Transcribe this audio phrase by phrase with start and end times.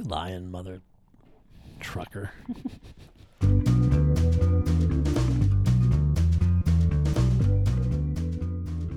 [0.00, 0.80] You lying mother
[1.78, 2.30] trucker.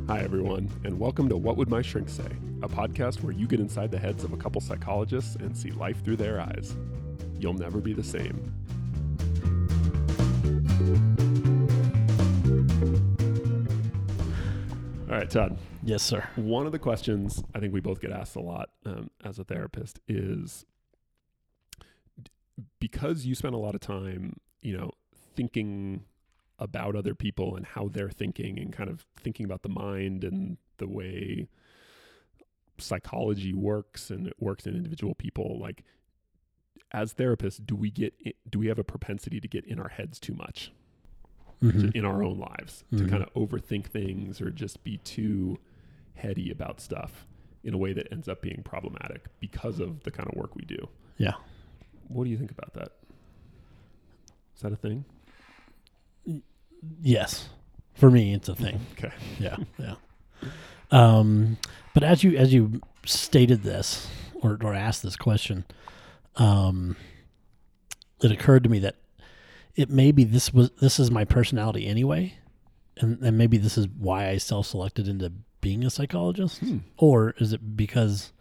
[0.08, 2.30] Hi, everyone, and welcome to What Would My Shrink Say,
[2.62, 6.02] a podcast where you get inside the heads of a couple psychologists and see life
[6.06, 6.74] through their eyes.
[7.38, 8.54] You'll never be the same.
[15.10, 15.58] All right, Todd.
[15.84, 16.26] Yes, sir.
[16.38, 19.44] One of the questions I think we both get asked a lot um, as a
[19.44, 20.66] therapist is
[22.80, 24.92] because you spend a lot of time, you know,
[25.36, 26.04] thinking
[26.60, 30.58] about other people and how they're thinking and kind of thinking about the mind and
[30.78, 31.48] the way
[32.78, 35.84] psychology works and it works in individual people like
[36.92, 39.90] as therapists do we get i- do we have a propensity to get in our
[39.90, 40.72] heads too much
[41.62, 41.96] Mhm.
[41.96, 42.98] in our own lives Mhm.
[43.00, 45.60] to kind of overthink things or just be too
[46.16, 47.26] heady about stuff
[47.64, 50.66] in a way that ends up being problematic because of the kind of work we
[50.66, 50.90] do.
[51.18, 51.36] Yeah.
[52.08, 52.92] What do you think about that?
[54.56, 55.06] Is that a thing?
[57.02, 57.50] Yes.
[57.96, 58.80] For me, it's a thing.
[58.94, 59.14] Okay.
[59.40, 59.58] Yeah.
[59.78, 59.96] Yeah.
[60.92, 61.58] Um,
[61.94, 64.08] but as you as you stated this
[64.42, 65.66] or or asked this question,
[66.36, 66.96] um,
[68.22, 68.96] it occurred to me that
[69.76, 72.36] it maybe this was this is my personality anyway,
[72.98, 75.32] and and maybe this is why I self selected into
[75.62, 76.80] being a psychologist, Hmm.
[76.98, 78.32] or is it because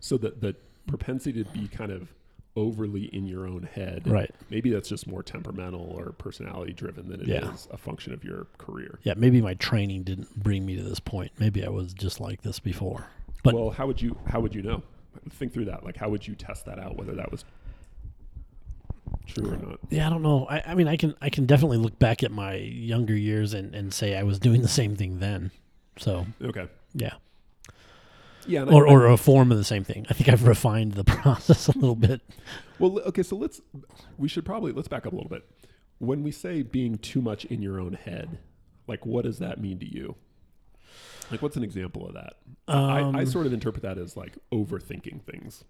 [0.00, 2.12] So the the propensity to be kind of
[2.56, 4.06] overly in your own head.
[4.06, 4.30] right?
[4.48, 7.74] Maybe that's just more temperamental or personality driven than it is Yeah.
[7.74, 9.00] a function of your career.
[9.02, 11.32] Yeah, maybe my training didn't bring me to this point.
[11.40, 13.06] Maybe I was just like this before.
[13.42, 14.82] But- well, how would you how would you know?
[15.30, 15.84] Think through that.
[15.84, 17.44] Like how would you test that out whether that was
[19.26, 19.80] true or not?
[19.90, 20.46] Yeah, I don't know.
[20.48, 23.74] I, I mean, I can I can definitely look back at my younger years and,
[23.74, 25.50] and say I was doing the same thing then.
[25.98, 26.66] So Okay.
[26.94, 27.14] yeah,
[28.46, 28.62] Yeah.
[28.62, 30.06] and I- or or a form of the same thing.
[30.10, 32.20] I think I've refined the process a little bit.
[32.78, 33.60] Well, okay, so let's
[34.18, 35.44] we should probably let's back up a little bit.
[35.98, 38.38] When we say being too much in your own head,
[38.86, 40.16] like what does that mean to you?
[41.30, 42.34] Like what's an example of that?
[42.68, 45.64] I, I Um, sort of interpret that as like overthinking things.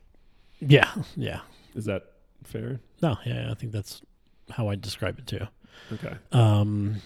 [0.60, 1.40] Yeah, yeah.
[1.74, 2.04] Is that
[2.42, 2.80] fair?
[3.02, 4.02] No, yeah, I think that's
[4.50, 5.46] how I describe it too.
[5.92, 6.14] Okay.
[6.32, 6.96] Um,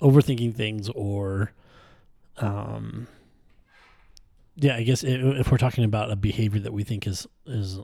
[0.00, 1.52] overthinking things, or
[2.38, 3.08] um,
[4.60, 7.78] yeah, I guess if we're talking about a behavior that we think is is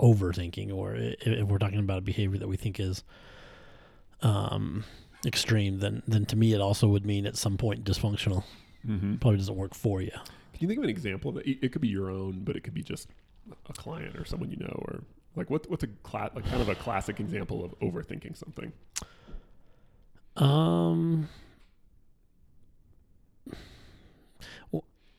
[0.00, 3.04] overthinking, or if we're talking about a behavior that we think is
[4.22, 4.84] um
[5.24, 8.42] extreme, then then to me it also would mean at some point dysfunctional.
[8.86, 9.16] Mm-hmm.
[9.16, 10.10] Probably doesn't work for you.
[10.10, 11.46] Can you think of an example of it?
[11.46, 13.08] It could be your own, but it could be just
[13.68, 15.02] a client or someone you know, or
[15.36, 18.72] like what what's a cla- like kind of a classic example of overthinking something?
[20.36, 21.28] Um,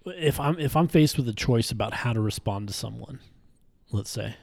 [0.05, 3.19] if I'm if I'm faced with a choice about how to respond to someone,
[3.91, 4.35] let's say,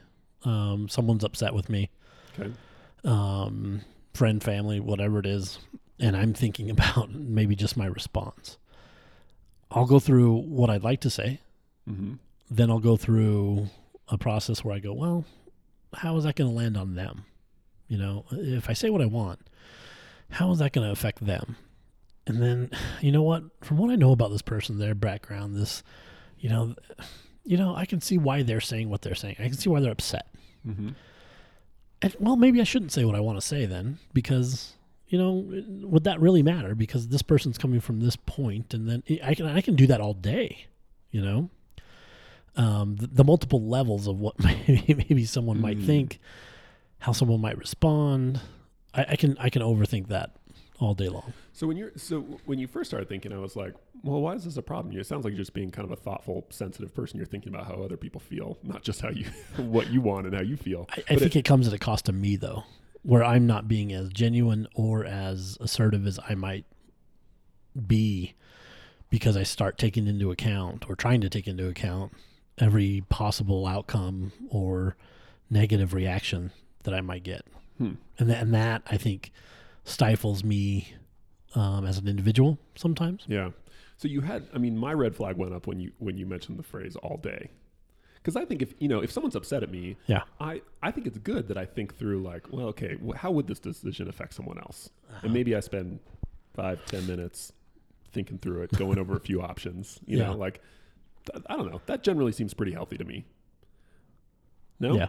[0.45, 1.91] um, someone's upset with me,
[2.39, 2.53] Okay.
[3.05, 3.83] um,
[4.15, 5.59] friend, family, whatever it is,
[5.99, 8.59] and I'm thinking about maybe just my response.
[9.71, 11.41] I'll go through what I'd like to say,
[11.89, 12.15] Mm-hmm.
[12.51, 13.69] then I'll go through
[14.09, 15.25] a process where I go, well,
[15.95, 17.25] how is that going to land on them?
[17.89, 19.41] You know, if I say what I want,
[20.31, 21.57] how is that going to affect them?
[22.27, 23.43] And then, you know what?
[23.63, 25.83] From what I know about this person, their background, this,
[26.39, 26.75] you know,
[27.45, 29.37] you know, I can see why they're saying what they're saying.
[29.41, 30.29] I can see why they're upset.
[30.67, 30.91] Mm-hmm.
[32.03, 34.75] And, well, maybe I shouldn't say what I want to say then, because
[35.09, 35.45] you know,
[35.87, 36.75] would that really matter?
[36.75, 40.01] Because this person's coming from this point, and then I can I can do that
[40.01, 40.67] all day.
[41.11, 41.51] You know,
[42.57, 45.87] um, the, the multiple levels of what maybe, maybe someone might Mm.
[45.87, 46.19] think,
[47.01, 48.41] how someone might respond.
[48.95, 50.37] I, I can I can overthink that
[50.83, 51.33] all day long.
[51.53, 54.45] So when you're so when you first started thinking, I was like, well, why is
[54.45, 54.99] this a problem?
[54.99, 57.19] It sounds like you're just being kind of a thoughtful, sensitive person.
[57.19, 59.27] You're thinking about how other people feel, not just how you
[59.57, 60.89] what you want and how you feel.
[60.91, 62.65] I, I think it, comes at a cost to me though,
[63.03, 66.65] where I'm not being as genuine or as assertive as I might
[67.87, 68.35] be
[69.11, 72.13] because I start taking into account or trying to take into account
[72.59, 74.97] every possible outcome or
[75.51, 76.51] negative reaction
[76.85, 77.43] that I might get.
[77.79, 77.93] Hmm.
[78.19, 79.33] And that, and that I think
[79.85, 80.95] stifles me
[81.55, 83.25] um, as an individual sometimes.
[83.27, 83.51] Yeah.
[83.97, 86.59] So you had, I mean, my red flag went up when you when you mentioned
[86.59, 87.51] the phrase all day,
[88.17, 90.23] because I think if you know if someone's upset at me, Yeah.
[90.41, 93.47] I I think it's good that I think through like, well, okay, wh- how would
[93.47, 94.91] this decision affect someone else?
[95.11, 95.21] Uh-huh.
[95.25, 96.01] And maybe I spend
[96.55, 97.53] five ten minutes
[98.13, 100.01] thinking through it, going over a few options.
[100.07, 100.29] You Yeah.
[100.29, 100.61] know, like
[101.31, 101.81] th- I don't know.
[101.87, 103.25] That generally seems pretty healthy to me.
[104.81, 104.97] No.
[104.97, 105.07] Yeah.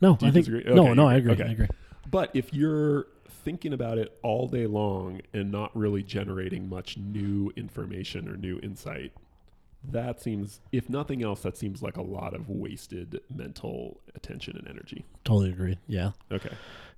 [0.00, 0.74] No, Do you I think disagree?
[0.74, 1.32] no, Okay, no, I agree.
[1.32, 1.44] agree.
[1.44, 1.50] Okay.
[1.50, 1.68] I agree.
[2.10, 7.52] But if you're thinking about it all day long and not really generating much new
[7.56, 9.12] information or new insight,
[9.82, 14.68] that seems, if nothing else, that seems like a lot of wasted mental attention and
[14.68, 15.04] energy.
[15.24, 15.78] Totally agree.
[15.86, 16.10] Yeah.
[16.30, 16.50] Okay.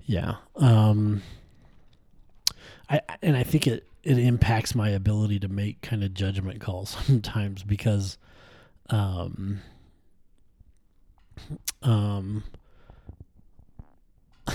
[0.05, 0.37] Yeah.
[0.57, 1.23] Um,
[2.91, 6.91] I and I think it it impacts my ability to make kind of judgment calls
[7.07, 8.19] sometimes because,
[8.91, 9.61] um,
[11.83, 12.43] um,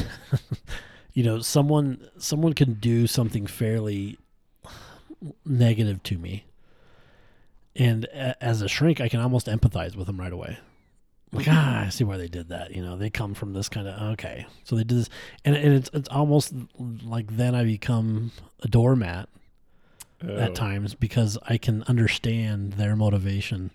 [1.17, 4.17] you know, someone someone can do something fairly
[5.45, 6.45] negative to me,
[7.75, 10.59] and a, as a shrink, I can almost empathize with them right away
[11.33, 12.73] like ah, I see why they did that.
[12.73, 15.09] You know, they come from this kind of okay, so they did this,
[15.43, 16.53] and, and it's it's almost
[17.03, 18.31] like then I become
[18.61, 19.27] a doormat
[20.23, 23.69] Oh, at times because I can understand their motivation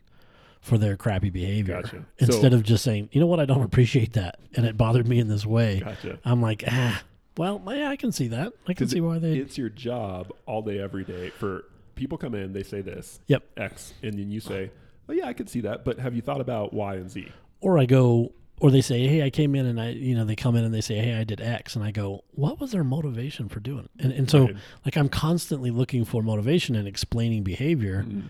[0.60, 2.04] for their crappy behavior Gotcha.
[2.18, 5.06] instead so, of just saying, you know what, I don't appreciate that, and it bothered
[5.06, 5.80] me in this way.
[5.80, 6.18] gotcha.
[6.24, 7.00] I'm like, ah,
[7.36, 8.52] well, yeah, I can see that.
[8.68, 9.34] I can see why they.
[9.38, 11.30] It's your job all day, every day.
[11.30, 11.64] For
[11.94, 13.42] people come in, they say this, Yep.
[13.56, 14.70] X, and then you say,
[15.08, 17.28] "Oh yeah, I could see that," but have you thought about Y and Z?
[17.60, 20.34] or I go, or they say, "Hey, I came in and I, you know, they
[20.34, 22.82] come in and they say, "Hey, I did X," and I go, "What was their
[22.84, 24.04] motivation for doing?" it?
[24.04, 24.56] And and so, Right.
[24.84, 28.22] like, I'm constantly looking for motivation and explaining behavior, Mm.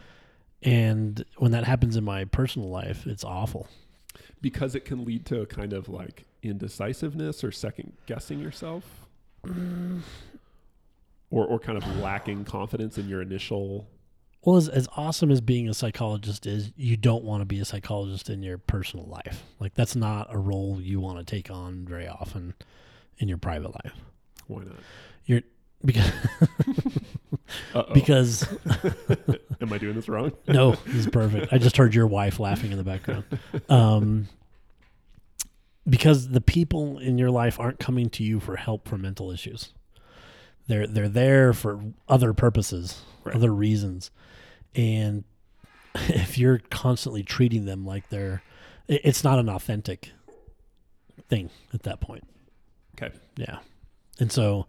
[0.62, 3.68] and when that happens in my personal life, it's awful.
[4.42, 8.84] because it can lead to a kind of like indecisiveness or second guessing yourself,
[11.30, 13.88] or or kind of lacking confidence in your initial.
[14.44, 17.64] Well, as as awesome as being a psychologist is, you don't want to be a
[17.64, 19.44] psychologist in your personal life.
[19.60, 22.54] Like, that's not a role you want to take on very often
[23.18, 23.94] in your private life.
[24.48, 24.76] Why not?
[25.24, 25.42] You're
[25.84, 26.12] because
[27.94, 28.48] because
[29.60, 30.32] Am I doing this wrong?
[30.48, 31.52] No, this is perfect.
[31.52, 33.24] I just heard your wife laughing in the background.
[33.68, 34.28] Um,
[35.88, 39.72] because the people in your life aren't coming to you for help for mental issues.
[40.68, 43.34] They're they're there for other purposes, Right.
[43.34, 44.10] other reasons.
[44.74, 45.24] And
[45.94, 48.42] if you're constantly treating them like they're
[48.88, 50.10] it's not an authentic
[51.28, 52.24] thing at that point.
[52.96, 53.14] Okay.
[53.36, 53.58] Yeah.
[54.18, 54.66] And so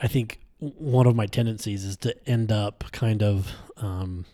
[0.00, 4.24] I think one of my tendencies is to end up kind of um,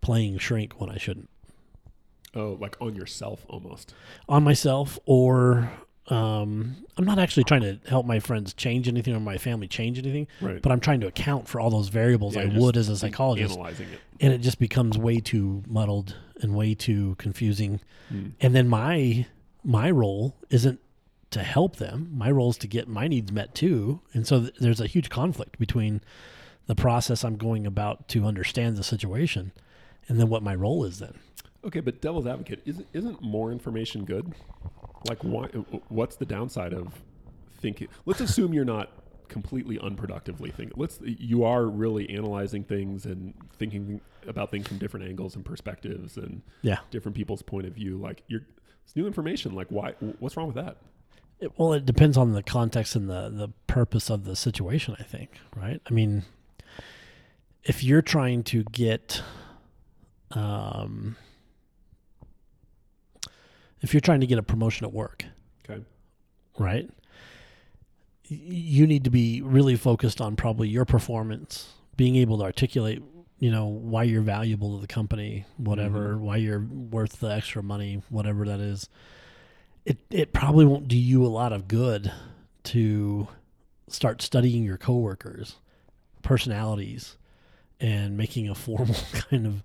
[0.00, 1.28] playing shrink when I shouldn't
[2.36, 3.94] Oh, like on yourself almost.
[4.28, 5.70] on myself or
[6.08, 9.98] um, I'm not actually trying to help my friends change anything or my family change
[9.98, 10.62] anything, Right.
[10.62, 13.54] but I'm trying to account for all those variables Yeah, I would as a psychologist.
[13.54, 13.98] Analyzing it.
[14.20, 17.80] And it just becomes way too muddled and way too confusing.
[18.08, 18.28] Hmm.
[18.40, 19.26] And then my
[19.64, 20.78] my role isn't
[21.30, 22.08] to help them.
[22.14, 24.00] My role is to get my needs met too.
[24.14, 26.02] And so th- there's a huge conflict between
[26.66, 29.50] the process I'm going about to understand the situation
[30.08, 31.14] and then what my role is then.
[31.64, 34.34] Okay, but devil's advocate isn't isn't more information good?
[35.08, 35.46] Like, why?
[35.88, 36.92] What's the downside of
[37.60, 37.88] thinking?
[38.04, 38.90] Let's assume you're not
[39.28, 40.72] completely unproductively thinking.
[40.76, 46.16] Let's you are really analyzing things and thinking about things from different angles and perspectives
[46.16, 46.78] and Yeah.
[46.90, 47.96] different people's point of view.
[47.96, 48.42] Like, you're
[48.84, 49.54] it's new information.
[49.54, 49.92] Like, why?
[50.20, 50.76] What's wrong with that?
[51.40, 55.02] It, well, it depends on the context and the, the purpose of the situation, I
[55.02, 55.82] think, right?
[55.86, 56.22] I mean,
[57.64, 59.22] if you're trying to get,
[60.30, 61.16] um,
[63.82, 65.24] if you're trying to get a promotion at work,
[65.68, 65.82] Okay.
[66.58, 66.88] right?
[68.28, 73.02] You need to be really focused on probably your performance, being able to articulate,
[73.38, 78.02] you know, why you're valuable to the company, whatever, why you're worth the extra money,
[78.08, 78.88] whatever that is.
[79.84, 82.10] It it probably won't do you a lot of good
[82.64, 83.28] to
[83.88, 85.56] start studying your coworkers,
[86.22, 87.16] personalities,
[87.78, 88.96] and making a formal
[89.30, 89.62] kind of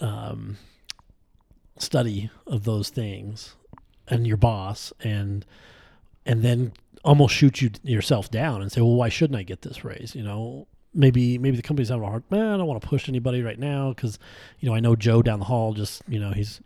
[0.00, 0.56] um,
[1.78, 3.56] study of those things
[4.08, 5.44] and your boss and
[6.26, 6.72] and then
[7.04, 10.14] almost shoot you yourself down and say, well, why shouldn't I get this raise?
[10.14, 12.24] You know, maybe maybe the company's having a hard.
[12.30, 14.18] Man, I don't want to push anybody right now because
[14.60, 16.60] you know I know Joe down the hall just you know he's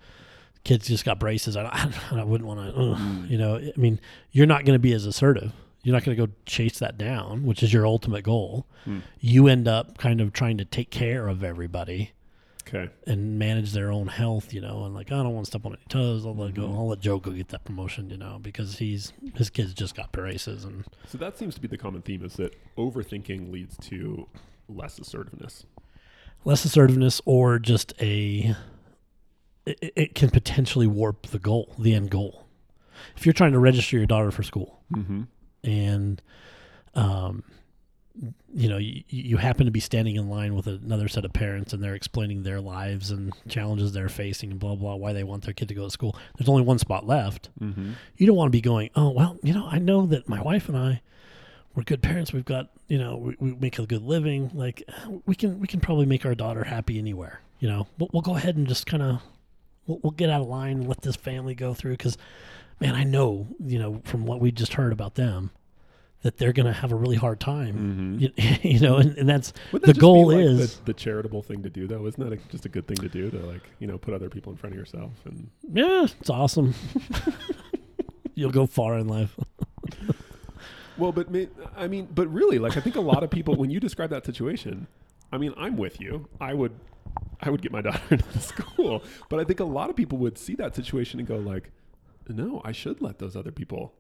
[0.65, 1.57] kids just got braces.
[1.57, 1.65] I
[2.11, 3.27] I wouldn't want to.
[3.29, 4.01] You know, I mean,
[4.31, 5.53] you're not going to be as assertive.
[5.83, 8.67] You're not going to go chase that down, which is your ultimate goal.
[8.85, 8.99] Hmm.
[9.21, 12.13] You end up kind of trying to take care of everybody
[12.69, 12.91] Okay.
[13.07, 15.73] and manage their own health, you know, and like I don't want to step on
[15.73, 16.27] any toes.
[16.27, 16.63] I'll let go.
[16.69, 16.75] Mhm.
[16.77, 20.13] I'll let Joe go get that promotion, you know, because he's his kids just got
[20.13, 24.27] braces and So that seems to be the common theme: is that overthinking leads to
[24.69, 25.65] less assertiveness.
[26.45, 28.55] less assertiveness or just a
[29.67, 32.47] it, it can potentially warp the goal, the end goal.
[33.17, 35.23] If you're trying to register your daughter for school Mm-hmm.
[35.65, 36.23] and
[36.95, 37.45] um
[38.53, 41.73] you know you, you happen to be standing in line with another set of parents
[41.73, 45.45] and they're explaining their lives and challenges they're facing and blah blah why they want
[45.45, 47.93] their kid to go to school there's only one spot left Mm-hmm.
[48.17, 50.69] you don't want to be going, oh, well, you know, I know that my wife
[50.69, 51.01] and I,
[51.75, 52.33] we're good parents.
[52.33, 54.51] We've got, you know, we, we make a good living.
[54.55, 54.83] Like
[55.27, 57.41] we can, we can probably make our daughter happy anywhere.
[57.61, 59.21] You know, we'll, we'll go ahead and just kind of
[59.87, 62.17] we'll, we'll get out of line and let this family go through because,
[62.81, 65.51] man, I know you know from what we just heard about them
[66.23, 68.19] that they're going to have a really hard time.
[68.21, 68.65] Mm-hmm.
[68.65, 71.43] You, you know, and, and that's the that be, goal like, is the, the charitable
[71.43, 72.07] thing to do, though.
[72.07, 74.29] Isn't that a, just a good thing to do to like you know put other
[74.29, 75.13] people in front of yourself?
[75.25, 76.75] And yeah, it's awesome.
[78.35, 79.39] You'll go far in life.
[80.99, 81.29] well, but
[81.77, 84.27] I mean, but really, like I think a lot of people when you describe that
[84.27, 84.87] situation,
[85.33, 86.29] I mean, I'm with you.
[86.41, 86.73] I would,
[87.41, 90.39] I would get my daughter into school, but I think a lot of people would
[90.39, 91.71] see that situation and go like,
[92.29, 93.95] no, I should let those other people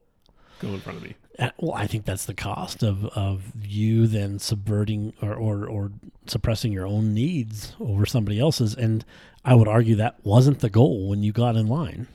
[0.60, 1.14] go in front of me.
[1.38, 5.92] Uh, Well, I think that's the cost of, of you then subverting or, or, or
[6.26, 8.74] suppressing your own needs over somebody else's.
[8.74, 9.04] And
[9.44, 12.06] I would argue that wasn't the goal when you got in line.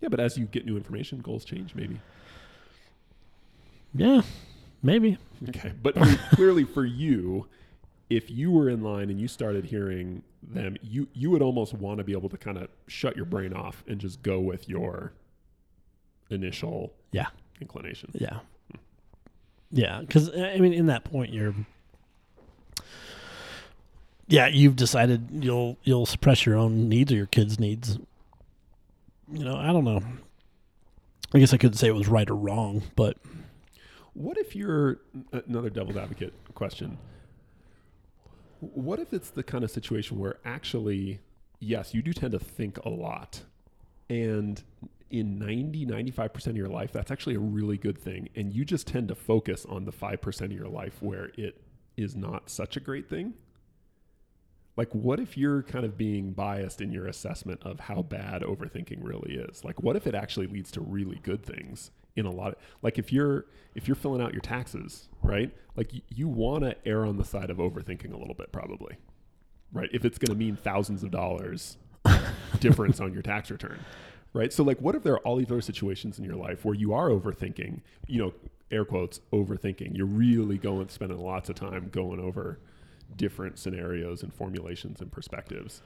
[0.00, 2.00] Yeah, but as you get new information, goals change, maybe.
[3.94, 4.22] Yeah,
[4.82, 5.18] maybe.
[5.48, 5.94] Okay, but
[6.32, 7.46] clearly for you,
[8.10, 11.98] if you were in line and you started hearing them, you you would almost want
[11.98, 15.12] to be able to kind of shut your brain off and just go with your
[16.30, 17.26] initial Yeah.
[17.60, 18.10] Inclination.
[18.14, 18.40] Yeah.
[19.70, 20.00] Yeah.
[20.00, 21.54] Because, uh, I mean, in that point, you're.
[24.28, 27.98] Yeah, you've decided you'll you'll suppress your own needs or your kids' needs.
[29.30, 30.02] You know, I don't know.
[31.34, 33.18] I guess I couldn't say it was right or wrong, but
[34.16, 34.98] What if you're
[35.30, 36.96] uh, another devil's advocate question?
[38.60, 41.20] What if it's the kind of situation where actually,
[41.60, 43.42] yes, you do tend to think a lot.
[44.08, 44.62] And
[45.10, 48.28] in 90, 95% of your life, that's actually a really good thing.
[48.34, 51.60] And you just tend to focus on the 5% of your life where it
[51.96, 53.34] is not such a great thing.
[54.76, 58.98] Like, what if you're kind of being biased in your assessment of how bad overthinking
[59.00, 59.64] really is?
[59.64, 62.98] Like, what if it actually leads to really good things in a lot of, like,
[62.98, 65.50] if you're, if you're filling out your taxes, right?
[65.76, 68.96] Like, y- you want to err on the side of overthinking a little bit, probably,
[69.72, 69.88] right?
[69.94, 71.78] If it's going to mean thousands of dollars
[72.60, 73.80] difference on your tax return,
[74.36, 74.52] right?
[74.52, 76.92] So, like, what if there are all these other situations in your life where you
[76.92, 78.34] are overthinking, you know,
[78.70, 79.96] air quotes, overthinking?
[79.96, 82.58] You're really going, spending lots of time going over
[83.16, 85.80] different scenarios and formulations and perspectives.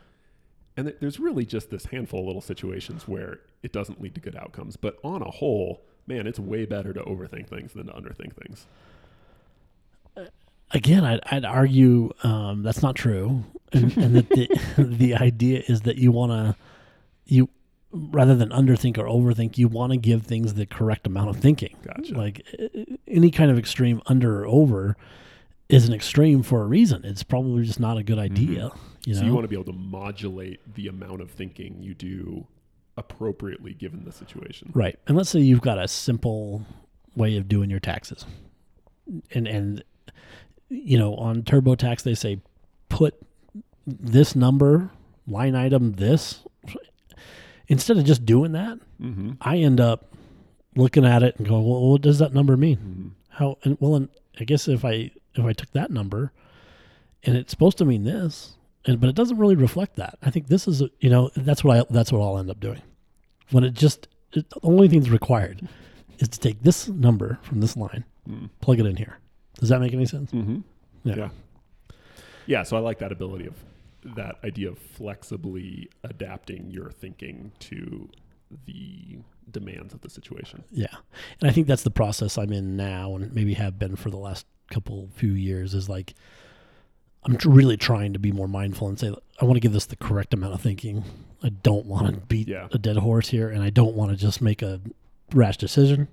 [0.77, 4.21] And th- there's really just this handful of little situations where it doesn't lead to
[4.21, 4.77] good outcomes.
[4.77, 8.67] But on a whole, man, it's way better to overthink things than to underthink things.
[10.73, 14.49] again, I'd, I'd argue um, that's not true, and, and that the
[14.83, 16.57] the idea is that you want to
[17.27, 17.49] you
[17.93, 21.77] rather than underthink or overthink, you want to give things the correct amount of thinking.
[21.83, 22.15] Gotcha.
[22.15, 22.47] Like
[23.09, 24.97] any kind of extreme under or over
[25.69, 27.05] is an extreme for a reason.
[27.05, 28.33] It's probably just not a good mm-hmm.
[28.33, 28.71] idea.
[29.05, 31.95] You know, so you want to be able to modulate the amount of thinking you
[31.95, 32.47] do
[32.97, 34.71] appropriately given the situation.
[34.75, 34.99] Right.
[35.07, 36.67] And let's say you've got a simple
[37.17, 38.27] way of doing your taxes.
[39.33, 39.83] And and
[40.69, 42.41] you know, on TurboTax they say
[42.89, 43.15] put
[43.87, 44.91] this number,
[45.27, 46.45] line item this.
[47.71, 49.31] Instead of just doing that, Mm-hmm.
[49.41, 50.15] I end up
[50.77, 52.77] looking at it and going, "Well, what does that number mean?
[52.77, 53.09] Mm-hmm.
[53.31, 54.09] How and well, and
[54.39, 56.33] I guess if I if I took that number
[57.23, 60.19] and it's supposed to mean this, and but it doesn't really reflect that.
[60.23, 62.61] I think this is a, you know that's what I that's what I'll end up
[62.61, 62.83] doing
[63.53, 65.67] when it just it, the only thing that's required
[66.19, 68.51] is to take this number from this line, Mm.
[68.61, 69.19] plug it in here.
[69.59, 70.31] Does that make any sense?
[70.33, 70.59] Mm-hmm.
[71.05, 71.15] Yeah.
[71.17, 71.29] Yeah.
[72.47, 72.63] Yeah.
[72.65, 73.55] So I like that ability of
[74.03, 78.09] that idea of flexibly adapting your thinking to
[78.67, 79.19] the
[79.51, 80.65] demands of the situation.
[80.71, 80.95] Yeah.
[81.41, 84.17] And I think that's the process I'm in now and maybe have been for the
[84.17, 86.15] last couple few years is like
[87.25, 89.87] I'm tr- really trying to be more mindful and say I want to give this
[89.87, 91.05] the correct amount of thinking.
[91.43, 92.27] I don't want to mm-hmm.
[92.27, 92.69] beat Yeah.
[92.73, 94.81] a dead horse here and I don't want to just make a
[95.33, 96.09] rash decision.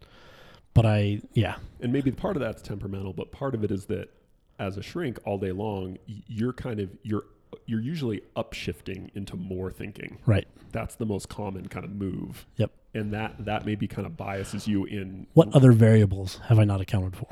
[0.74, 4.10] But I yeah, And maybe part of that's temperamental, but part of it is that
[4.60, 7.26] as a shrink all day long, you're kind of you're
[7.68, 10.18] you're usually upshifting into more thinking.
[10.26, 10.48] right.
[10.72, 12.46] That's the most common kind of move.
[12.58, 12.72] Yep.
[12.94, 16.82] And that that maybe kind of biases you in What other variables have I not
[16.82, 17.28] accounted for?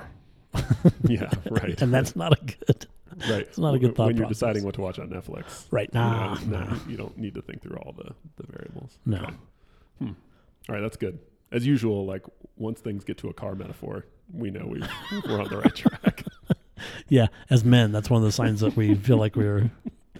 [1.07, 1.79] Yeah, right.
[1.81, 2.87] And that's not a good
[3.29, 3.41] right.
[3.41, 4.39] it's not a good thought when you're process.
[4.39, 5.65] deciding what to watch on Netflix.
[5.71, 5.89] right.
[5.93, 6.77] you know, no, nah.
[6.87, 8.97] you don't need to think through all the, the variables.
[9.05, 9.17] No.
[9.17, 9.33] Okay.
[9.99, 10.07] Hmm.
[10.69, 11.19] All right, that's good.
[11.51, 12.23] As usual, like
[12.57, 14.81] once things get to a car metaphor, we know we
[15.27, 16.23] we're on the right track.
[17.07, 19.71] Yeah, as men, that's one of the signs that we feel like we're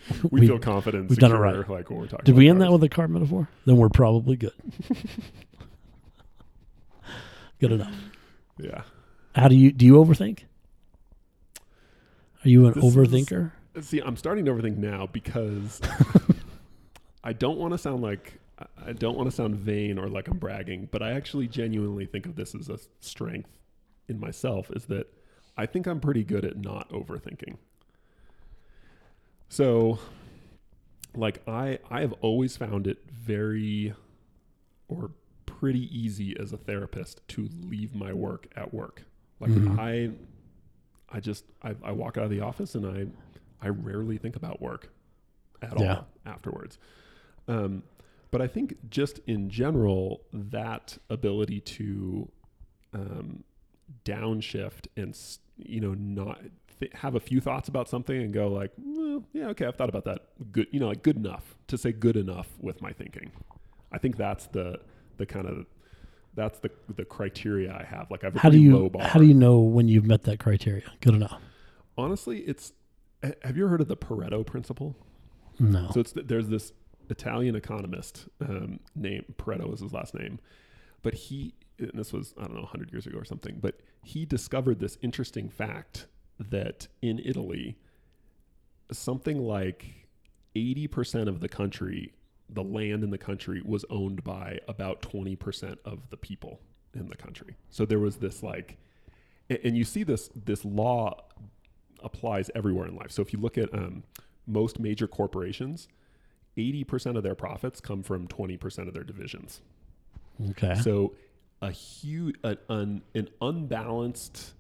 [0.32, 1.10] We, We- feel confident.
[1.10, 1.68] we've done it right.
[1.70, 2.26] Like when we're talking.
[2.26, 3.48] Did we end that with a car metaphor?
[3.66, 4.54] Then we're probably good.
[7.60, 7.94] good enough.
[8.58, 8.82] Yeah.
[9.36, 10.42] How do you do you overthink?
[12.44, 13.52] Are you an This is- overthinker?
[13.82, 15.82] See, I'm starting to overthink now because
[17.24, 18.40] I don't want to sound like
[18.86, 22.26] I don't want to sound vain or like I'm bragging, but I actually genuinely think
[22.26, 23.50] of this as a strength
[24.08, 25.08] in myself is that
[25.58, 27.58] I think I'm pretty good at not overthinking.
[29.50, 30.00] So
[31.16, 33.94] like I I have always found it very
[34.88, 35.12] or
[35.46, 39.04] pretty easy as a therapist to leave my work at work.
[39.40, 39.80] Like Mhm.
[39.80, 40.12] I
[41.16, 43.08] I just I, I walk out of the office and I
[43.66, 44.90] I rarely think about work
[45.62, 45.96] at Yeah.
[46.00, 46.78] all afterwards.
[47.48, 47.84] Um,
[48.32, 52.30] but I think just in general, that ability to
[52.94, 53.44] um,
[54.04, 55.18] downshift and
[55.58, 56.42] you know not
[56.80, 59.90] th- have a few thoughts about something and go like, well, yeah, okay, I've thought
[59.90, 60.28] about that.
[60.52, 63.32] Good, you know, like good enough to say good enough with my thinking.
[63.92, 64.80] I think that's the
[65.18, 65.66] the kind of
[66.36, 68.12] that's the the criteria I have.
[68.12, 70.84] Like I've How do you how do you know when you've met that criteria?
[71.02, 71.42] Good enough.
[71.98, 72.74] Honestly, it's.
[73.44, 74.96] Have you ever heard of the Pareto principle?
[75.58, 75.90] No.
[75.92, 76.74] So it's there's this
[77.10, 80.40] Italian economist um, named Pareto is his last name,
[81.02, 84.26] but he and this was I don't know 100 years ago or something, but he
[84.26, 86.08] discovered this interesting fact
[86.40, 87.78] that in Italy,
[88.92, 90.08] something like
[90.56, 92.14] 80% of the country,
[92.50, 96.62] the land in the country, was owned by about 20% of the people
[96.94, 97.56] in the country.
[97.70, 98.78] So there was this like,
[99.50, 101.22] and you see this this law
[102.04, 103.12] applies everywhere in life.
[103.12, 104.04] So if you look at um,
[104.48, 105.88] most major corporations,
[106.58, 109.62] 80% of their profits come from 20% of their divisions.
[110.52, 110.76] okay.
[110.76, 111.14] So
[111.62, 114.54] a huge, an, an unbalanced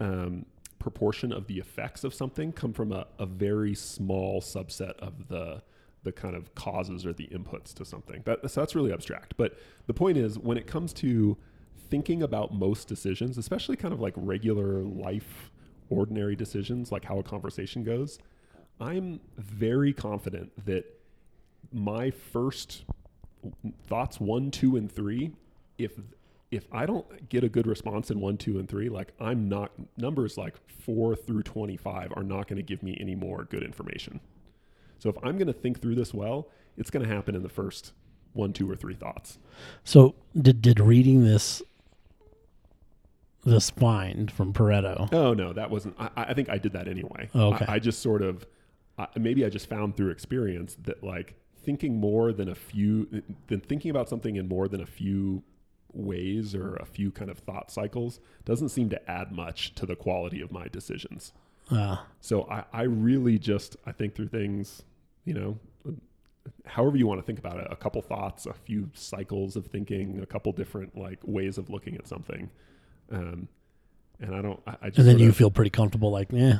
[0.00, 0.44] um,
[0.82, 5.62] proportion of the effects of something come from a, a very small subset of the
[6.04, 8.22] the kind of causes or the inputs to something.
[8.24, 9.36] That, so that's really abstract.
[9.36, 11.36] But the point is, when it comes to
[11.90, 15.52] thinking about most decisions, especially kind of like regular life,
[15.90, 18.18] ordinary decisions, like how a conversation goes,
[18.80, 20.84] I'm very confident that
[21.72, 22.84] my first
[23.86, 25.30] thoughts one, two, and three,
[25.78, 25.92] if
[26.52, 29.72] if I don't get a good response in one, two, and three, like I'm not
[29.96, 33.64] numbers like four through twenty five are not going to give me any more good
[33.64, 34.20] information.
[34.98, 37.48] So if I'm going to think through this well, it's going to happen in the
[37.48, 37.92] first
[38.34, 39.38] one, two, or three thoughts.
[39.82, 41.62] So did did reading this
[43.44, 45.12] this find from Pareto?
[45.12, 45.96] Oh no, that wasn't.
[45.98, 47.30] I, I think I did that anyway.
[47.34, 47.64] Okay.
[47.66, 48.46] I, I just sort of
[48.98, 51.34] I maybe I just found through experience that like
[51.64, 55.42] thinking more than a few than thinking about something in more than a few
[55.94, 59.96] ways or a few kind of thought cycles doesn't seem to add much to the
[59.96, 61.32] quality of my decisions.
[61.70, 64.82] Uh, So I, I really just I think through things,
[65.24, 65.58] you know,
[66.66, 70.20] however you want to think about it, a couple thoughts, a few cycles of thinking,
[70.20, 72.50] a couple different like ways of looking at something.
[73.10, 73.48] Um,
[74.20, 76.58] and I don't, I, I just and then you of- feel pretty comfortable, like, yeah,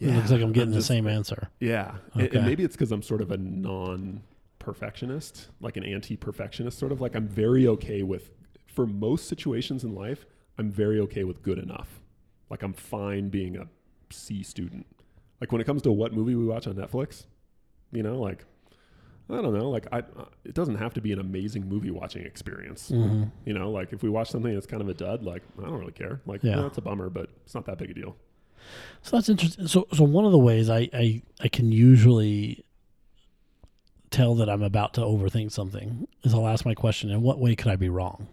[0.00, 1.48] it looks like I'm getting the just- same answer.
[1.60, 6.92] Yeah, And- and maybe it's because I'm sort of a non-perfectionist, like an anti-perfectionist, sort
[6.92, 8.30] of like I'm very okay with,
[8.74, 10.26] for most situations in life,
[10.58, 12.00] I'm very okay with good enough.
[12.50, 13.66] Like I'm fine being a
[14.10, 14.86] C student.
[15.40, 17.26] Like when it comes to what movie we watch on Netflix,
[17.92, 18.44] you know, like
[19.30, 22.24] I don't know, like I, uh, it doesn't have to be an amazing movie watching
[22.26, 22.88] experience.
[22.90, 25.62] hmm You know, like if we watch something that's kind of a dud, like I
[25.62, 26.20] don't really care.
[26.26, 26.56] Like, Yeah.
[26.60, 28.16] yeah, it's a bummer, but it's not that big a deal.
[29.02, 29.66] So that's interesting.
[29.66, 32.64] So, so one of the ways I, I, I can usually
[34.10, 37.54] tell that I'm about to overthink something is I'll ask my question: In what way
[37.56, 38.28] could I be wrong?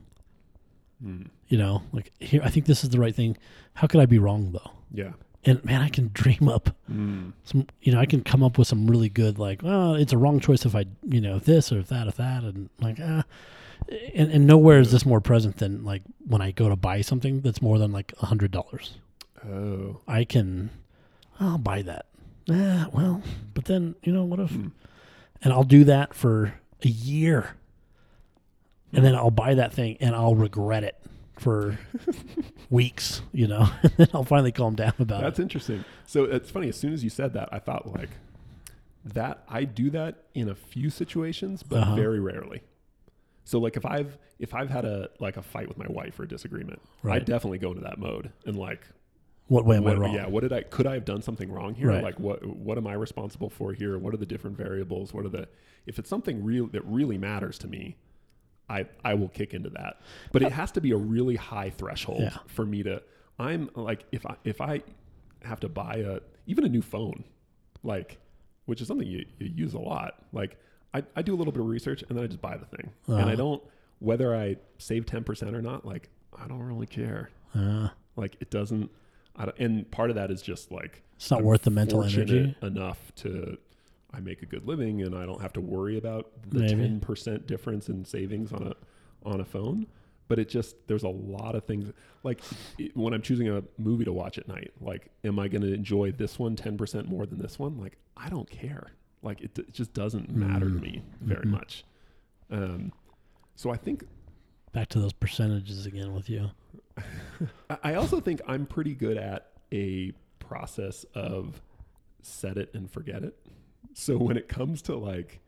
[1.02, 1.24] Hmm.
[1.48, 3.38] You know, like here, I think this is the right thing.
[3.74, 4.72] How could I be wrong though?
[4.94, 5.14] Yeah.
[5.44, 7.34] And man, I can dream up Mm.
[7.44, 7.66] some.
[7.82, 10.40] You know, I can come up with some really good, like, well, it's a wrong
[10.40, 13.24] choice if I, you know, this or if that, if that, and like, ah.
[14.14, 17.42] And, and nowhere is this more present than like when I go to buy something
[17.42, 18.98] that's more than like a hundred dollars.
[19.44, 20.00] Oh.
[20.08, 20.70] I can,
[21.40, 22.06] I'll buy that.
[22.46, 23.24] Yeah, well,
[23.56, 24.68] but then you know what if, Hmm.
[25.42, 27.56] and I'll do that for a year,
[28.94, 30.96] and then I'll buy that thing and I'll regret it
[31.40, 31.78] for
[32.70, 33.22] weeks.
[33.32, 35.24] You know, and then I'll finally calm down about That's it.
[35.24, 35.86] That's interesting.
[36.06, 36.70] So it's funny.
[36.70, 38.10] As soon as you said that, I thought like
[39.06, 39.44] that.
[39.50, 41.96] I do that in a few situations, but Uh-huh.
[41.96, 42.62] very rarely.
[43.44, 46.24] So like if I've if I've had a like a fight with my wife or
[46.24, 48.88] a disagreement, I definitely go into that mode and like
[49.48, 50.14] What way am I what, wrong?
[50.14, 51.90] yeah, what did I could I have done something wrong here?
[51.90, 52.04] Right.
[52.04, 53.98] Like what what am I responsible for here?
[53.98, 55.14] What are the different variables?
[55.14, 55.48] What are the
[55.88, 57.98] if it's something real that really matters to me,
[58.70, 60.00] I I will kick into that.
[60.32, 62.38] But it has to be a really high threshold Yeah.
[62.48, 63.02] for me to
[63.40, 64.82] I'm like if I if I
[65.44, 67.24] have to buy a even a new phone,
[67.84, 68.18] like
[68.66, 70.16] which is something you, you use a lot.
[70.32, 70.58] Like
[70.94, 72.92] I, I do a little bit of research and then I just buy the thing.
[73.08, 73.30] And Uh-huh.
[73.30, 73.64] I don't
[74.00, 77.30] whether I save ten percent or not, like I don't really care.
[77.56, 78.90] Uh, Like it doesn't.
[79.36, 82.56] I don't, and part of that is just like it's not worth the mental energy.
[82.62, 83.58] enough to.
[84.14, 87.48] I make a good living and I don't have to worry about the ten percent
[87.48, 88.76] difference in savings on a
[89.28, 89.88] on a phone.
[90.28, 91.92] But it just there's a lot of things
[92.24, 92.40] like
[92.78, 94.72] it, when I'm choosing a movie to watch at night.
[94.80, 97.78] Like, am I going to enjoy this one 10 percent more than this one?
[97.78, 98.92] Like, I don't care.
[99.24, 100.82] Like it, it just doesn't matter to Mm.
[100.82, 101.52] me very Mhm.
[101.52, 101.84] much.
[102.50, 102.92] Um,
[103.56, 104.06] so I think
[104.74, 106.50] Back to those percentages again with you.
[107.84, 111.62] I also think I'm pretty good at a process of
[112.22, 113.36] set it and forget it.
[113.96, 115.40] So when it comes to like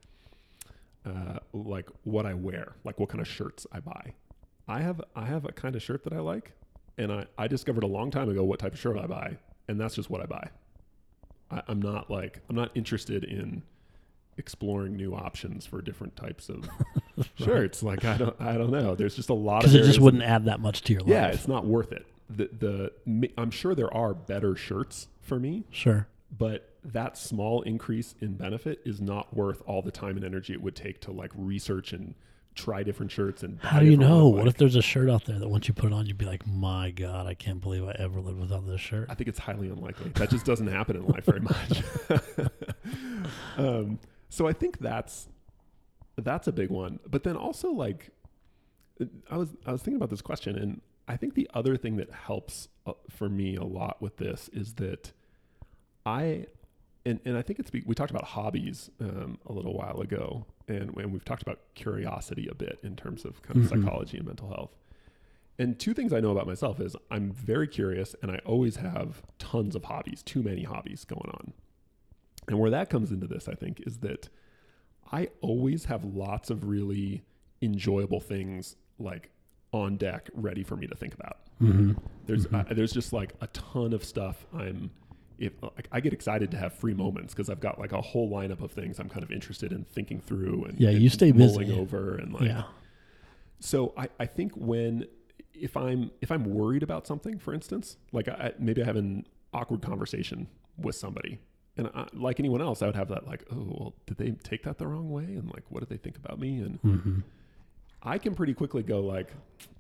[1.06, 4.13] uh, like what I wear, like what kind of shirts I buy,
[4.67, 6.51] I have I have a kind of shirt that I like,
[6.97, 9.79] and I I discovered a long time ago what type of shirt I buy, and
[9.79, 10.49] that's just what I buy.
[11.51, 13.63] I, I'm not like I'm not interested in
[14.38, 16.67] exploring new options for different types of
[17.36, 17.84] shirts.
[17.84, 18.95] Like I don't I don't know.
[18.95, 21.10] There's just a lot of Because it just wouldn't add that much to your life.
[21.10, 22.06] yeah, it's not worth it.
[22.29, 22.49] The
[23.06, 26.08] the I'm sure there are better shirts for me, Sure.
[26.38, 30.62] but that small increase in benefit is not worth all the time and energy it
[30.62, 32.15] would take to like research and
[32.56, 34.28] try different shirts and How do you know?
[34.28, 36.26] What if there's a shirt out there that once you put it on, you'd be
[36.26, 39.08] like, my God, I can't believe I ever lived without this shirt?
[39.10, 40.12] I think it's highly unlikely.
[40.15, 41.84] That just doesn't happen in life very much.
[43.58, 45.30] um, so I think that's
[46.17, 47.00] that's a big one.
[47.08, 48.10] But then also like
[49.30, 52.12] I was I was thinking about this question, and I think the other thing that
[52.12, 55.12] helps uh, for me a lot with this is that
[56.06, 56.48] I
[57.06, 60.96] and and I think it's we talked about hobbies um, a little while ago, and
[60.98, 63.70] and we've talked about curiosity a bit in terms of kind of Mhm.
[63.84, 64.76] psychology and mental health.
[65.60, 69.22] And two things I know about myself is I'm very curious and I always have
[69.38, 71.54] tons of hobbies, too many hobbies going on.
[72.48, 74.30] And where that comes into this, I think, is that
[75.12, 77.24] I always have lots of really
[77.62, 79.30] enjoyable things like
[79.72, 81.38] on deck ready for me to think about.
[81.62, 81.94] Mm-hmm.
[82.26, 82.72] There's Mhm.
[82.72, 84.89] uh, there's just like a ton of stuff I'm
[85.45, 88.29] if like I get excited to have free moments because I've got like a whole
[88.29, 91.71] lineup of things I'm kind of interested in thinking through and Yeah, you stay busy.
[91.71, 92.63] over and like yeah.
[93.60, 95.06] so I, I think when
[95.53, 99.25] if I'm if I'm worried about something, for instance, like I, maybe I have an
[99.53, 101.39] awkward conversation with somebody,
[101.77, 104.63] and I, like anyone else, I would have that like, oh, well, did they take
[104.63, 106.58] that the wrong way, and like, what did they think about me?
[106.60, 107.19] And Mm-hmm.
[108.06, 109.29] I can pretty quickly go like,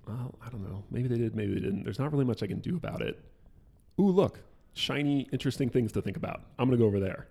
[0.07, 1.83] well, I don't know, maybe they did, maybe they didn't.
[1.83, 3.19] There's not really much I can do about it.
[3.99, 4.39] Ooh, look,
[4.73, 6.41] shiny, interesting things to think about.
[6.57, 7.27] I'm gonna go over there.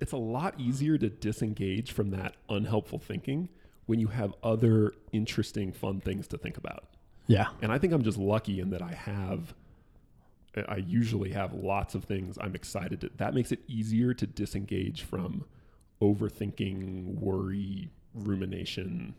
[0.00, 3.48] It's a lot easier to disengage from that unhelpful thinking
[3.86, 6.84] when you have other interesting, fun things to think about.
[7.26, 7.48] Yeah.
[7.62, 9.54] And I think I'm just lucky in that I have,
[10.68, 13.10] I usually have lots of things I'm excited to.
[13.16, 15.44] That makes it easier to disengage from
[16.00, 19.14] overthinking, worry, rumination,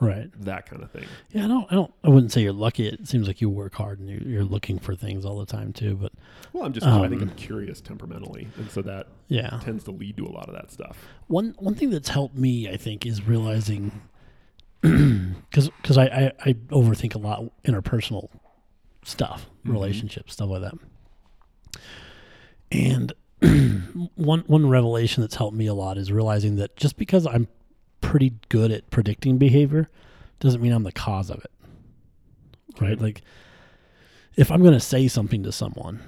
[0.00, 0.30] Right.
[0.44, 1.04] that kind of thing.
[1.30, 1.44] Yeah.
[1.44, 1.66] I don't.
[1.70, 1.92] I don't.
[2.04, 2.86] I wouldn't say you're lucky.
[2.88, 5.72] It seems like you work hard and you, you're looking for things all the time
[5.72, 5.94] too.
[5.96, 6.12] But
[6.52, 8.48] Well, I'm just, I think Um, I'm curious temperamentally.
[8.56, 9.60] And so that yeah.
[9.62, 10.96] tends to lead to a lot of that stuff.
[11.26, 13.92] One one thing that's helped me, I think, is realizing
[14.80, 18.28] because because I, I I overthink a lot interpersonal
[19.04, 19.72] stuff, Mhm.
[19.72, 20.74] relationships, stuff like that.
[22.72, 23.12] And
[24.14, 27.48] one one revelation that's helped me a lot is realizing that just because I'm
[28.10, 29.88] pretty good at predicting behavior
[30.40, 31.50] doesn't mean I'm the cause of it.
[32.80, 33.00] Right?
[33.00, 33.22] Like
[34.36, 36.00] if I'm going to say something to someone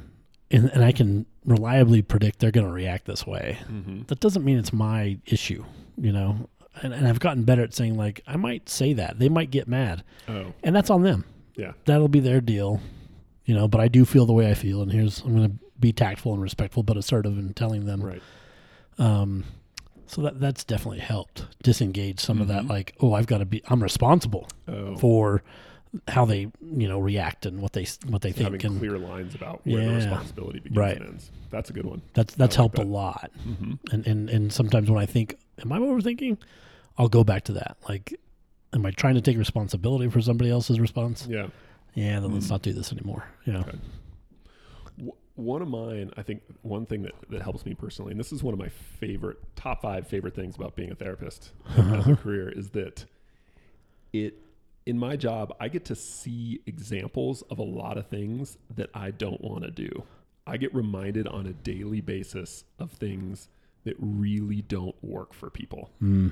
[0.50, 4.02] and, and I can reliably predict they're going to react this way, Mm-hmm.
[4.08, 5.64] that doesn't mean it's my issue,
[5.96, 6.48] you know.
[6.82, 9.68] And, and I've gotten better at saying like I might say that they might get
[9.68, 11.24] mad, Oh, and that's on them.
[11.54, 11.72] Yeah.
[11.84, 12.80] that'll be their deal,
[13.44, 13.68] you know.
[13.68, 16.32] But I do feel the way I feel, and here's I'm going to be tactful
[16.32, 18.02] and respectful, but assertive in telling them.
[18.02, 18.22] right.
[18.98, 19.44] Um,
[20.12, 22.64] so that that's definitely helped disengage some of that.
[22.64, 22.68] Mhm.
[22.68, 25.42] Like, oh, I've got to be I'm responsible Oh, for
[26.08, 26.40] how they
[26.76, 29.84] you know react and what they what they having think, and clear lines about where
[29.88, 30.96] the responsibility begins Right.
[30.96, 31.30] and ends.
[31.50, 32.02] That's a good one.
[32.14, 32.84] that's that's like helped that.
[32.86, 33.30] a lot.
[33.46, 33.72] Mm-hmm.
[33.92, 36.38] and and and sometimes when I think, am I overthinking?
[36.98, 37.76] I'll go back to that.
[37.88, 38.14] Like,
[38.74, 41.26] am I trying to take responsibility for somebody else's response?
[41.28, 41.46] Yeah.
[41.94, 42.50] Yeah, then let's Mm.
[42.50, 43.24] not do this anymore.
[43.46, 43.78] Know, Okay.
[45.34, 48.42] One of mine, I think, one thing that, that helps me personally, and this is
[48.42, 52.50] one of my favorite, top five favorite things about being a therapist as a career,
[52.50, 53.06] is that
[54.12, 54.34] it,
[54.84, 59.10] in my job, I get to see examples of a lot of things that I
[59.10, 60.04] don't want to do.
[60.46, 63.48] I get reminded on a daily basis of things
[63.84, 66.30] that really don't work for people mm,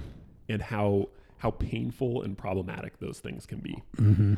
[0.49, 1.09] and how
[1.39, 3.83] how painful and problematic those things can be.
[3.97, 4.35] hmm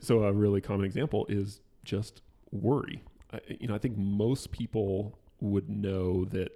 [0.00, 3.04] So a really common example is just worry.
[3.32, 6.52] I, you know, I think most people would know that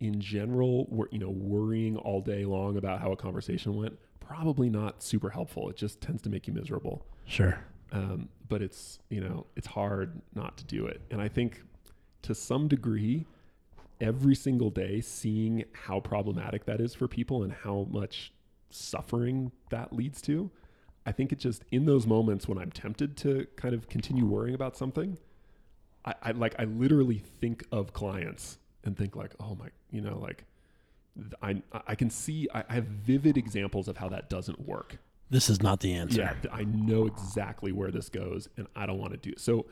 [0.00, 4.70] in general, we're, you know, worrying all day long about how a conversation went probably
[4.70, 5.68] not super helpful.
[5.68, 7.06] It just tends to make you miserable.
[7.26, 7.58] sure,
[7.92, 11.62] Um, but it's you know it's hard not to do it, and I think
[12.22, 13.26] to some degree,
[14.00, 18.32] every single day, seeing how problematic that is for people and how much
[18.70, 20.50] suffering that leads to,
[21.06, 24.54] I think it just in those moments when I'm tempted to kind of continue worrying
[24.54, 25.18] about something,
[26.04, 30.18] I, I like I literally think of clients and think like, oh my, you know,
[30.18, 30.44] like
[31.42, 34.98] I I can see I I have vivid examples of how that doesn't work.
[35.30, 36.20] This is not the answer.
[36.20, 39.40] Yeah, I know exactly where this goes, and I don't want to do it.
[39.40, 39.66] So,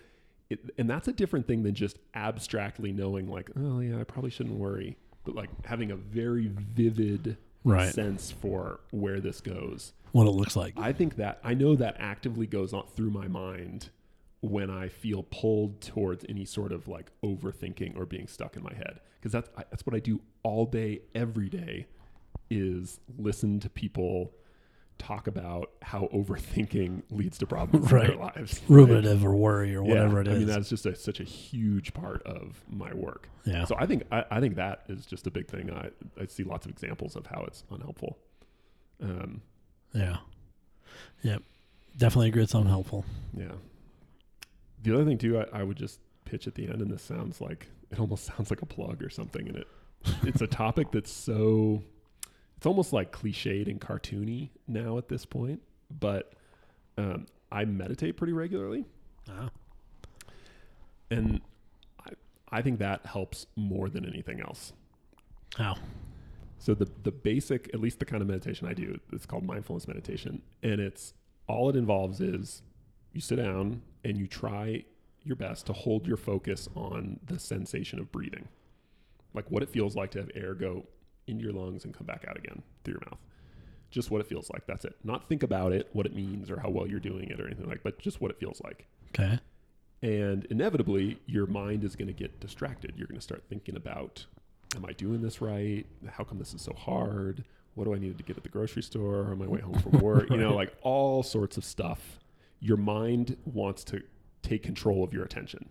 [0.48, 4.30] it, and that's a different thing than just abstractly knowing, like, oh yeah, I probably
[4.30, 7.94] shouldn't worry, but like having a very vivid Right.
[7.94, 9.92] sense for where this goes.
[10.10, 10.74] What it looks like.
[10.76, 13.90] I think that I know that actively goes on through my mind
[14.42, 18.74] when I feel pulled towards any sort of like overthinking or being stuck in my
[18.74, 21.86] head because that's I, that's what I do all day every day
[22.50, 24.32] is listen to people
[24.98, 28.18] talk about how overthinking leads to problems in their Right.
[28.36, 28.60] lives.
[28.68, 30.34] Ruminative or worry or Yeah, whatever it is.
[30.34, 33.28] I mean that's just a, such a huge part of my work.
[33.44, 33.64] yeah.
[33.64, 35.70] So I think I, I think that is just a big thing.
[35.72, 38.18] I I see lots of examples of how it's unhelpful.
[39.00, 39.40] Um,
[39.94, 40.16] yeah.
[41.22, 41.42] Yep.
[41.96, 43.04] Definitely agree it's unhelpful.
[43.36, 43.52] Yeah.
[44.82, 47.40] The other thing too, I, I would just pitch at the end, and this sounds
[47.40, 49.46] like it almost sounds like a plug or something.
[49.48, 49.66] And it,
[50.24, 51.82] it's a topic that's so,
[52.56, 55.60] it's almost like cliched and cartoony now at this point.
[56.00, 56.32] But
[56.98, 58.84] um, I meditate pretty regularly,
[59.30, 59.50] Ah.
[61.10, 61.40] and
[62.04, 62.10] I,
[62.50, 64.72] I think that helps more than anything else.
[65.56, 65.76] How?
[66.58, 69.86] So the the basic, at least the kind of meditation I do, it's called mindfulness
[69.86, 71.12] meditation, and it's
[71.46, 72.62] all it involves is
[73.12, 74.84] you sit down and you try
[75.24, 78.48] your best to hold your focus on the sensation of breathing,
[79.34, 80.84] like what it feels like to have air go
[81.26, 83.18] into your lungs and come back out again through your mouth.
[83.90, 84.66] Just what it feels like.
[84.66, 84.96] That's it.
[85.04, 87.68] Not think about it, what it means, or how well you're doing it, or anything
[87.68, 87.82] like.
[87.82, 88.86] But just what it feels like.
[89.10, 89.38] Okay.
[90.00, 92.94] And inevitably, your mind is going to get distracted.
[92.96, 94.24] You're going to start thinking about,
[94.74, 95.84] am I doing this right?
[96.10, 97.44] How come this is so hard?
[97.74, 99.92] What do I need to get at the grocery store on my way home from
[100.00, 100.30] work?
[100.30, 102.18] You know, like all sorts of stuff.
[102.62, 104.02] Your mind wants to
[104.42, 105.68] take control of your attention.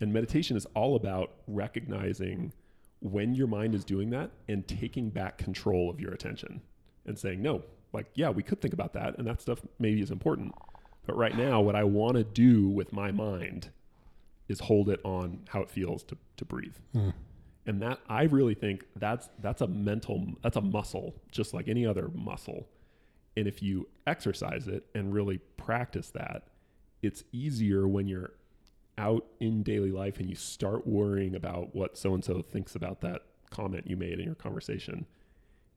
[0.00, 2.52] And meditation is all about recognizing
[3.00, 6.62] when your mind is doing that and taking back control of your attention
[7.04, 9.18] and saying, no, like, yeah, we could think about that.
[9.18, 10.54] And that stuff maybe is important.
[11.06, 13.70] But right now, what I want to do with my mind
[14.48, 16.76] is hold it on how it feels to, to breathe.
[16.92, 17.10] Hmm.
[17.66, 21.84] And that I really think that's that's a mental that's a muscle, just like any
[21.84, 22.68] other muscle.
[23.36, 26.48] And if you exercise it and really practice that,
[27.02, 28.32] it's easier when you're
[28.98, 33.02] out in daily life and you start worrying about what so and so thinks about
[33.02, 35.06] that comment you made in your conversation.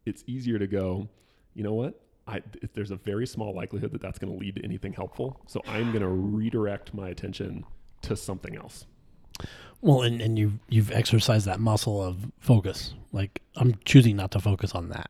[0.06, 1.10] It's easier to go,
[1.54, 2.02] you know what?
[2.28, 5.42] I, if there's a very small likelihood that that's going to lead to anything helpful.
[5.48, 7.66] So I'm going to redirect my attention
[8.04, 8.86] to something else.
[9.82, 12.94] Well, and, and you've you've exercised that muscle of focus.
[13.12, 15.10] Like I'm choosing not to focus on that.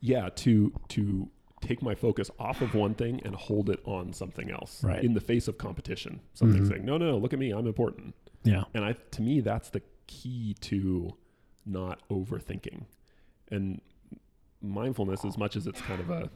[0.00, 1.28] Yeah, to to
[1.62, 5.02] take my focus off of one thing and hold it on something else Right.
[5.02, 6.20] in the face of competition.
[6.34, 6.68] Something Mhm.
[6.68, 8.64] saying, "No, no, no, look at me, I'm important." Yeah.
[8.74, 11.16] And I to me that's the key to
[11.64, 12.84] not overthinking.
[13.50, 13.80] And
[14.60, 16.30] mindfulness as much as it's kind of a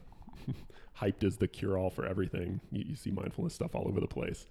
[1.01, 2.61] hyped as the cure all for everything.
[2.71, 4.47] You, you see mindfulness stuff all over the place.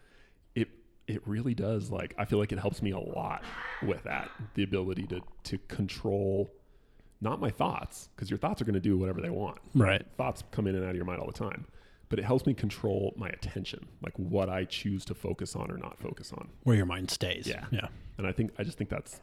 [0.56, 0.70] It
[1.08, 3.44] it really does like I feel like it helps me a lot
[3.84, 4.30] with that.
[4.56, 6.50] The ability to to control
[7.21, 9.58] not my thoughts because your thoughts are going to do whatever they want.
[9.73, 10.06] Right.
[10.17, 11.65] Thoughts come in and out of your mind all the time.
[12.10, 15.78] But it helps me control my attention, like what I choose to focus on or
[15.78, 16.49] not focus on.
[16.63, 17.47] Where your mind stays.
[17.47, 17.65] Yeah.
[17.71, 17.88] Yeah.
[18.17, 19.19] And I think I just think that's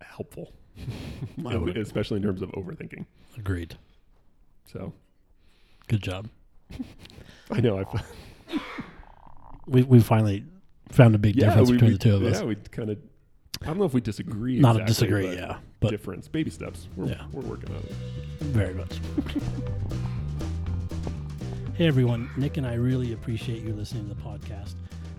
[0.00, 0.52] helpful,
[1.76, 3.04] especially in terms of overthinking.
[3.36, 3.76] Agreed.
[4.72, 4.92] So
[5.88, 6.28] Good job.
[7.50, 8.02] I know I
[9.66, 10.44] We we finally
[10.90, 12.40] found a big difference we, between we- the two of us.
[12.40, 12.98] Yeah, we kind of.
[13.62, 14.58] I don't know if we disagree.
[14.58, 16.88] Not a exactly, disagree, but yeah, but difference, baby steps.
[16.96, 17.24] We're, Yeah.
[17.32, 17.92] we're working on it.
[18.40, 19.00] very much.
[21.74, 24.74] hey everyone, Nick and I really appreciate you listening to the podcast.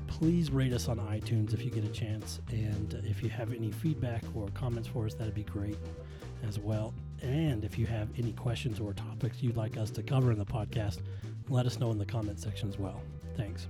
[0.07, 3.71] Please rate us on iTunes if you get a chance, and if you have any
[3.71, 5.77] feedback or comments for us, that'd be great
[6.47, 6.93] as well.
[7.21, 10.45] And if you have any questions or topics you'd like us to cover in the
[10.45, 10.99] podcast,
[11.49, 13.01] let us know in the comment section as well.
[13.35, 13.67] Thanks.